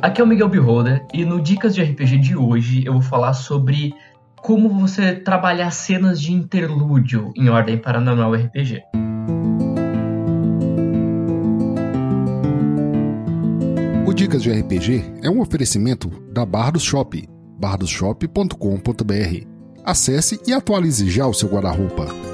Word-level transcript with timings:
aqui 0.00 0.20
é 0.20 0.24
o 0.24 0.26
Miguel 0.26 0.48
Beholder 0.48 1.06
e 1.12 1.24
no 1.24 1.40
Dicas 1.40 1.74
de 1.74 1.82
RPG 1.82 2.18
de 2.18 2.36
hoje 2.36 2.84
eu 2.84 2.94
vou 2.94 3.02
falar 3.02 3.32
sobre 3.34 3.94
como 4.36 4.68
você 4.68 5.14
trabalhar 5.14 5.70
cenas 5.70 6.20
de 6.20 6.32
interlúdio 6.32 7.32
em 7.36 7.48
Ordem 7.48 7.78
Paranormal 7.78 8.34
RPG. 8.34 8.82
O 14.04 14.12
Dicas 14.12 14.42
de 14.42 14.50
RPG 14.50 15.04
é 15.22 15.30
um 15.30 15.40
oferecimento 15.40 16.10
da 16.32 16.44
Bardos 16.44 16.82
Shop, 16.82 17.28
bardosshop.com.br. 17.58 19.46
Acesse 19.84 20.40
e 20.46 20.52
atualize 20.52 21.08
já 21.08 21.26
o 21.26 21.32
seu 21.32 21.48
guarda-roupa. 21.48 22.31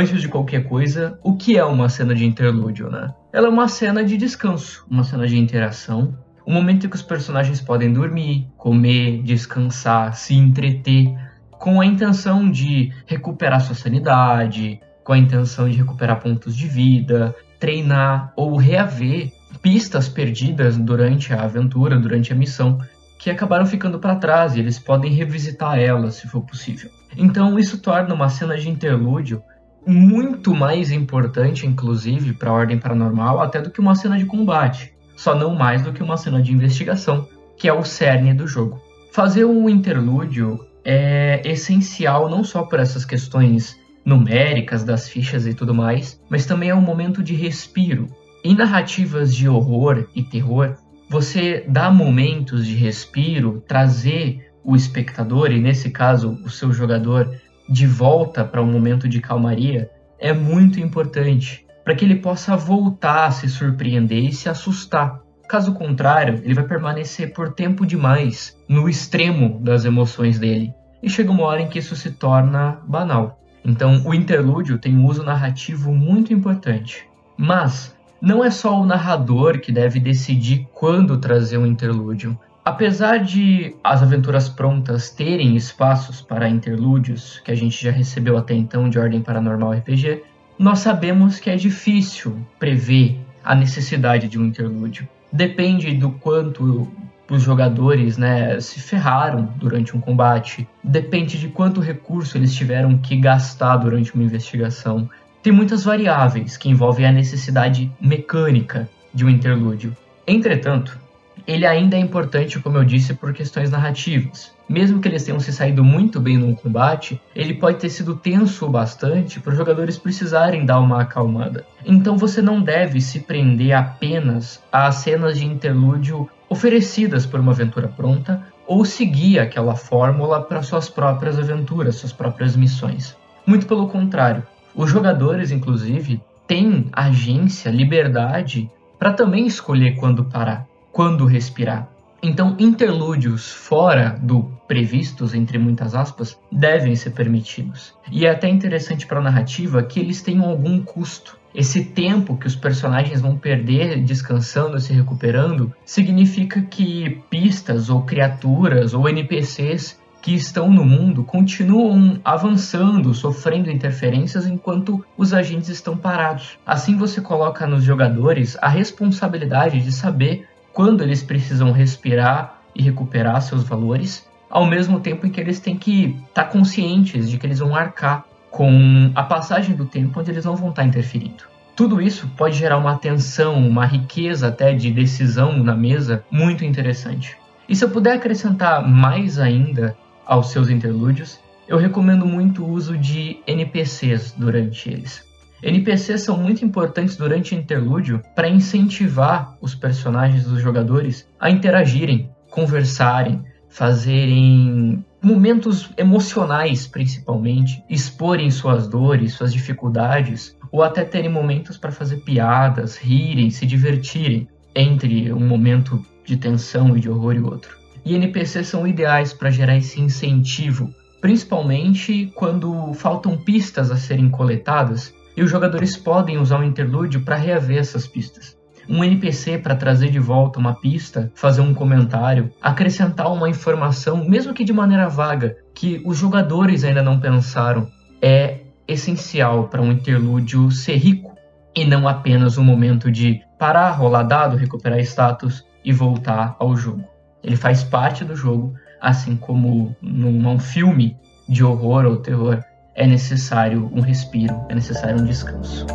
Antes 0.00 0.22
de 0.22 0.28
qualquer 0.28 0.64
coisa, 0.64 1.18
o 1.22 1.36
que 1.36 1.58
é 1.58 1.64
uma 1.64 1.88
cena 1.88 2.14
de 2.14 2.24
interlúdio, 2.24 2.90
né? 2.90 3.12
Ela 3.32 3.48
é 3.48 3.50
uma 3.50 3.68
cena 3.68 4.02
de 4.02 4.16
descanso, 4.16 4.84
uma 4.90 5.04
cena 5.04 5.26
de 5.26 5.38
interação, 5.38 6.16
um 6.46 6.54
momento 6.54 6.86
em 6.86 6.88
que 6.88 6.96
os 6.96 7.02
personagens 7.02 7.60
podem 7.60 7.92
dormir, 7.92 8.48
comer, 8.56 9.22
descansar, 9.22 10.14
se 10.16 10.34
entreter, 10.34 11.14
com 11.50 11.80
a 11.80 11.86
intenção 11.86 12.50
de 12.50 12.90
recuperar 13.04 13.60
sua 13.60 13.74
sanidade, 13.74 14.80
com 15.04 15.12
a 15.12 15.18
intenção 15.18 15.68
de 15.68 15.76
recuperar 15.76 16.18
pontos 16.18 16.56
de 16.56 16.66
vida, 16.66 17.34
treinar 17.58 18.32
ou 18.34 18.56
reaver 18.56 19.30
pistas 19.60 20.08
perdidas 20.08 20.78
durante 20.78 21.34
a 21.34 21.42
aventura, 21.42 21.98
durante 21.98 22.32
a 22.32 22.36
missão, 22.36 22.78
que 23.18 23.28
acabaram 23.28 23.66
ficando 23.66 23.98
para 23.98 24.16
trás 24.16 24.56
e 24.56 24.60
eles 24.60 24.78
podem 24.78 25.12
revisitar 25.12 25.78
elas 25.78 26.14
se 26.14 26.26
for 26.26 26.40
possível. 26.40 26.90
Então 27.18 27.58
isso 27.58 27.76
torna 27.76 28.14
uma 28.14 28.30
cena 28.30 28.56
de 28.56 28.70
interlúdio 28.70 29.42
muito 29.86 30.54
mais 30.54 30.90
importante, 30.90 31.66
inclusive, 31.66 32.32
para 32.32 32.50
a 32.50 32.54
Ordem 32.54 32.78
Paranormal, 32.78 33.40
até 33.40 33.60
do 33.60 33.70
que 33.70 33.80
uma 33.80 33.94
cena 33.94 34.18
de 34.18 34.26
combate. 34.26 34.94
Só 35.16 35.34
não 35.34 35.54
mais 35.54 35.82
do 35.82 35.92
que 35.92 36.02
uma 36.02 36.16
cena 36.16 36.40
de 36.40 36.52
investigação, 36.52 37.28
que 37.56 37.68
é 37.68 37.72
o 37.72 37.84
cerne 37.84 38.32
do 38.32 38.46
jogo. 38.46 38.80
Fazer 39.12 39.44
um 39.44 39.68
interlúdio 39.68 40.64
é 40.84 41.42
essencial 41.44 42.28
não 42.28 42.42
só 42.42 42.62
por 42.62 42.80
essas 42.80 43.04
questões 43.04 43.78
numéricas 44.04 44.82
das 44.82 45.08
fichas 45.08 45.46
e 45.46 45.52
tudo 45.52 45.74
mais, 45.74 46.20
mas 46.28 46.46
também 46.46 46.70
é 46.70 46.74
um 46.74 46.80
momento 46.80 47.22
de 47.22 47.34
respiro. 47.34 48.06
Em 48.42 48.54
narrativas 48.54 49.34
de 49.34 49.48
horror 49.48 50.06
e 50.14 50.22
terror, 50.22 50.76
você 51.08 51.64
dá 51.68 51.90
momentos 51.90 52.64
de 52.66 52.74
respiro, 52.74 53.62
trazer 53.66 54.50
o 54.64 54.76
espectador, 54.76 55.50
e 55.50 55.60
nesse 55.60 55.90
caso 55.90 56.38
o 56.44 56.48
seu 56.48 56.72
jogador, 56.72 57.34
de 57.70 57.86
volta 57.86 58.44
para 58.44 58.60
um 58.60 58.70
momento 58.70 59.08
de 59.08 59.20
calmaria 59.20 59.88
é 60.18 60.32
muito 60.32 60.80
importante 60.80 61.64
para 61.84 61.94
que 61.94 62.04
ele 62.04 62.16
possa 62.16 62.56
voltar 62.56 63.26
a 63.26 63.30
se 63.30 63.48
surpreender 63.48 64.24
e 64.24 64.32
se 64.32 64.48
assustar. 64.48 65.20
Caso 65.48 65.72
contrário, 65.72 66.40
ele 66.44 66.54
vai 66.54 66.64
permanecer 66.64 67.32
por 67.32 67.52
tempo 67.52 67.86
demais 67.86 68.56
no 68.68 68.88
extremo 68.88 69.58
das 69.60 69.84
emoções 69.84 70.38
dele 70.38 70.74
e 71.02 71.08
chega 71.08 71.30
uma 71.30 71.44
hora 71.44 71.62
em 71.62 71.68
que 71.68 71.78
isso 71.78 71.96
se 71.96 72.10
torna 72.10 72.78
banal. 72.86 73.40
Então, 73.64 74.02
o 74.04 74.14
interlúdio 74.14 74.78
tem 74.78 74.96
um 74.96 75.06
uso 75.06 75.22
narrativo 75.22 75.92
muito 75.92 76.32
importante. 76.32 77.08
Mas 77.36 77.96
não 78.20 78.44
é 78.44 78.50
só 78.50 78.78
o 78.80 78.86
narrador 78.86 79.60
que 79.60 79.72
deve 79.72 79.98
decidir 79.98 80.68
quando 80.74 81.18
trazer 81.18 81.58
um 81.58 81.66
interlúdio. 81.66 82.38
Apesar 82.64 83.18
de 83.18 83.74
as 83.82 84.02
aventuras 84.02 84.48
prontas 84.48 85.10
terem 85.10 85.56
espaços 85.56 86.20
para 86.20 86.48
interlúdios, 86.48 87.40
que 87.44 87.50
a 87.50 87.54
gente 87.54 87.82
já 87.82 87.90
recebeu 87.90 88.36
até 88.36 88.54
então 88.54 88.88
de 88.88 88.98
Ordem 88.98 89.22
Paranormal 89.22 89.72
RPG, 89.72 90.22
nós 90.58 90.80
sabemos 90.80 91.38
que 91.38 91.48
é 91.48 91.56
difícil 91.56 92.36
prever 92.58 93.18
a 93.42 93.54
necessidade 93.54 94.28
de 94.28 94.38
um 94.38 94.44
interlúdio. 94.44 95.08
Depende 95.32 95.94
do 95.94 96.10
quanto 96.10 96.86
os 97.30 97.42
jogadores 97.42 98.18
né, 98.18 98.60
se 98.60 98.80
ferraram 98.80 99.48
durante 99.56 99.96
um 99.96 100.00
combate, 100.00 100.68
depende 100.82 101.38
de 101.38 101.48
quanto 101.48 101.80
recurso 101.80 102.36
eles 102.36 102.52
tiveram 102.54 102.98
que 102.98 103.16
gastar 103.16 103.76
durante 103.76 104.12
uma 104.14 104.24
investigação. 104.24 105.08
Tem 105.42 105.52
muitas 105.52 105.84
variáveis 105.84 106.56
que 106.56 106.68
envolvem 106.68 107.06
a 107.06 107.12
necessidade 107.12 107.90
mecânica 108.00 108.88
de 109.14 109.24
um 109.24 109.30
interlúdio. 109.30 109.96
Entretanto, 110.26 110.98
ele 111.46 111.66
ainda 111.66 111.96
é 111.96 112.00
importante, 112.00 112.58
como 112.60 112.78
eu 112.78 112.84
disse, 112.84 113.14
por 113.14 113.32
questões 113.32 113.70
narrativas. 113.70 114.52
Mesmo 114.68 115.00
que 115.00 115.08
eles 115.08 115.24
tenham 115.24 115.40
se 115.40 115.52
saído 115.52 115.82
muito 115.82 116.20
bem 116.20 116.38
no 116.38 116.54
combate, 116.54 117.20
ele 117.34 117.54
pode 117.54 117.78
ter 117.78 117.88
sido 117.88 118.14
tenso 118.14 118.66
o 118.66 118.70
bastante 118.70 119.40
para 119.40 119.50
os 119.50 119.56
jogadores 119.56 119.98
precisarem 119.98 120.64
dar 120.64 120.78
uma 120.78 121.02
acalmada. 121.02 121.66
Então 121.84 122.16
você 122.16 122.40
não 122.40 122.62
deve 122.62 123.00
se 123.00 123.20
prender 123.20 123.72
apenas 123.72 124.62
às 124.70 124.96
cenas 124.96 125.38
de 125.38 125.44
interlúdio 125.44 126.28
oferecidas 126.48 127.26
por 127.26 127.40
uma 127.40 127.52
aventura 127.52 127.88
pronta 127.88 128.46
ou 128.66 128.84
seguir 128.84 129.40
aquela 129.40 129.74
fórmula 129.74 130.40
para 130.40 130.62
suas 130.62 130.88
próprias 130.88 131.36
aventuras, 131.36 131.96
suas 131.96 132.12
próprias 132.12 132.54
missões. 132.54 133.16
Muito 133.44 133.66
pelo 133.66 133.88
contrário, 133.88 134.44
os 134.72 134.88
jogadores, 134.88 135.50
inclusive, 135.50 136.22
têm 136.46 136.86
agência, 136.92 137.70
liberdade 137.70 138.70
para 138.96 139.12
também 139.12 139.46
escolher 139.46 139.96
quando 139.96 140.24
parar 140.24 140.69
quando 140.92 141.24
respirar. 141.24 141.88
Então, 142.22 142.54
interlúdios 142.58 143.50
fora 143.50 144.18
do 144.20 144.50
previstos, 144.68 145.34
entre 145.34 145.58
muitas 145.58 145.94
aspas, 145.94 146.38
devem 146.52 146.94
ser 146.94 147.10
permitidos. 147.10 147.94
E 148.12 148.26
é 148.26 148.30
até 148.30 148.48
interessante 148.48 149.06
para 149.06 149.18
a 149.18 149.22
narrativa 149.22 149.82
que 149.82 149.98
eles 149.98 150.20
tenham 150.20 150.44
algum 150.44 150.80
custo. 150.82 151.38
Esse 151.54 151.86
tempo 151.86 152.36
que 152.36 152.46
os 152.46 152.54
personagens 152.54 153.20
vão 153.20 153.36
perder 153.36 154.00
descansando, 154.02 154.78
se 154.78 154.92
recuperando, 154.92 155.74
significa 155.84 156.60
que 156.60 157.22
pistas 157.28 157.88
ou 157.88 158.02
criaturas 158.02 158.94
ou 158.94 159.08
NPCs 159.08 159.98
que 160.22 160.34
estão 160.34 160.70
no 160.70 160.84
mundo 160.84 161.24
continuam 161.24 162.20
avançando, 162.24 163.14
sofrendo 163.14 163.70
interferências 163.70 164.46
enquanto 164.46 165.04
os 165.16 165.32
agentes 165.32 165.68
estão 165.68 165.96
parados. 165.96 166.58
Assim 166.66 166.96
você 166.96 167.20
coloca 167.20 167.66
nos 167.66 167.82
jogadores 167.82 168.56
a 168.60 168.68
responsabilidade 168.68 169.80
de 169.80 169.90
saber 169.90 170.46
quando 170.72 171.02
eles 171.02 171.22
precisam 171.22 171.72
respirar 171.72 172.60
e 172.74 172.82
recuperar 172.82 173.40
seus 173.42 173.64
valores, 173.64 174.28
ao 174.48 174.66
mesmo 174.66 175.00
tempo 175.00 175.26
em 175.26 175.30
que 175.30 175.40
eles 175.40 175.60
têm 175.60 175.76
que 175.76 176.16
estar 176.28 176.44
tá 176.44 176.50
conscientes 176.50 177.28
de 177.28 177.38
que 177.38 177.46
eles 177.46 177.58
vão 177.58 177.74
arcar 177.74 178.24
com 178.50 179.10
a 179.14 179.22
passagem 179.22 179.76
do 179.76 179.86
tempo 179.86 180.18
onde 180.18 180.30
eles 180.30 180.44
não 180.44 180.56
vão 180.56 180.70
estar 180.70 180.82
tá 180.82 180.88
interferindo. 180.88 181.44
Tudo 181.76 182.00
isso 182.00 182.28
pode 182.36 182.56
gerar 182.56 182.76
uma 182.76 182.98
tensão, 182.98 183.56
uma 183.56 183.86
riqueza 183.86 184.48
até 184.48 184.72
de 184.74 184.90
decisão 184.90 185.62
na 185.62 185.74
mesa 185.74 186.24
muito 186.30 186.64
interessante. 186.64 187.36
E 187.68 187.76
se 187.76 187.84
eu 187.84 187.90
puder 187.90 188.14
acrescentar 188.14 188.86
mais 188.86 189.38
ainda 189.38 189.96
aos 190.26 190.50
seus 190.50 190.68
interlúdios, 190.68 191.38
eu 191.68 191.78
recomendo 191.78 192.26
muito 192.26 192.64
o 192.64 192.68
uso 192.68 192.98
de 192.98 193.38
NPCs 193.46 194.32
durante 194.36 194.90
eles. 194.90 195.29
NPCs 195.62 196.22
são 196.22 196.38
muito 196.38 196.64
importantes 196.64 197.16
durante 197.16 197.54
o 197.54 197.58
interlúdio 197.58 198.22
para 198.34 198.48
incentivar 198.48 199.56
os 199.60 199.74
personagens 199.74 200.44
dos 200.44 200.60
jogadores 200.62 201.28
a 201.38 201.50
interagirem, 201.50 202.30
conversarem, 202.50 203.44
fazerem 203.68 205.04
momentos 205.22 205.90
emocionais, 205.96 206.86
principalmente, 206.86 207.82
exporem 207.90 208.50
suas 208.50 208.88
dores, 208.88 209.34
suas 209.34 209.52
dificuldades, 209.52 210.56
ou 210.72 210.82
até 210.82 211.04
terem 211.04 211.30
momentos 211.30 211.76
para 211.76 211.92
fazer 211.92 212.18
piadas, 212.18 212.96
rirem, 212.96 213.50
se 213.50 213.66
divertirem 213.66 214.48
entre 214.74 215.32
um 215.32 215.46
momento 215.46 216.04
de 216.24 216.36
tensão 216.36 216.96
e 216.96 217.00
de 217.00 217.10
horror 217.10 217.34
e 217.34 217.40
outro. 217.40 217.76
E 218.04 218.14
NPCs 218.14 218.68
são 218.68 218.86
ideais 218.86 219.32
para 219.32 219.50
gerar 219.50 219.76
esse 219.76 220.00
incentivo, 220.00 220.92
principalmente 221.20 222.32
quando 222.34 222.94
faltam 222.94 223.36
pistas 223.36 223.90
a 223.90 223.96
serem 223.96 224.30
coletadas 224.30 225.12
e 225.40 225.42
os 225.42 225.50
jogadores 225.50 225.96
podem 225.96 226.36
usar 226.36 226.60
o 226.60 226.64
interlúdio 226.64 227.22
para 227.22 227.34
reaver 227.34 227.78
essas 227.78 228.06
pistas. 228.06 228.58
Um 228.86 229.02
NPC 229.02 229.56
para 229.56 229.74
trazer 229.74 230.10
de 230.10 230.18
volta 230.18 230.58
uma 230.58 230.74
pista, 230.74 231.32
fazer 231.34 231.62
um 231.62 231.72
comentário, 231.72 232.52
acrescentar 232.60 233.32
uma 233.32 233.48
informação, 233.48 234.28
mesmo 234.28 234.52
que 234.52 234.64
de 234.64 234.72
maneira 234.74 235.08
vaga, 235.08 235.56
que 235.72 236.02
os 236.04 236.18
jogadores 236.18 236.84
ainda 236.84 237.02
não 237.02 237.18
pensaram, 237.18 237.88
é 238.20 238.58
essencial 238.86 239.68
para 239.68 239.80
um 239.80 239.92
interlúdio 239.92 240.70
ser 240.70 240.96
rico 240.96 241.34
e 241.74 241.86
não 241.86 242.06
apenas 242.06 242.58
um 242.58 242.64
momento 242.64 243.10
de 243.10 243.40
parar, 243.58 243.92
rolar 243.92 244.24
dado, 244.24 244.58
recuperar 244.58 245.00
status 245.00 245.64
e 245.82 245.90
voltar 245.90 246.54
ao 246.58 246.76
jogo. 246.76 247.02
Ele 247.42 247.56
faz 247.56 247.82
parte 247.82 248.26
do 248.26 248.36
jogo, 248.36 248.74
assim 249.00 249.36
como 249.36 249.96
num 250.02 250.58
filme 250.58 251.16
de 251.48 251.64
horror 251.64 252.04
ou 252.04 252.18
terror 252.18 252.62
é 252.94 253.06
necessário 253.06 253.90
um 253.94 254.00
respiro, 254.00 254.54
é 254.68 254.74
necessário 254.74 255.20
um 255.20 255.24
descanso. 255.24 255.86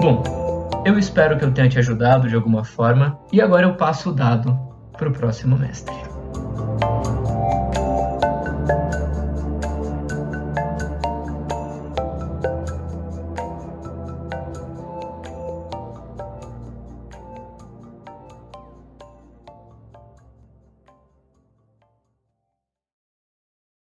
Bom, 0.00 0.22
eu 0.84 0.98
espero 0.98 1.38
que 1.38 1.44
eu 1.44 1.52
tenha 1.52 1.68
te 1.68 1.78
ajudado 1.78 2.28
de 2.28 2.34
alguma 2.34 2.64
forma 2.64 3.18
e 3.32 3.40
agora 3.40 3.66
eu 3.66 3.74
passo 3.74 4.10
o 4.10 4.12
dado 4.12 4.58
para 4.92 5.08
o 5.08 5.12
próximo 5.12 5.56
mestre. 5.56 6.13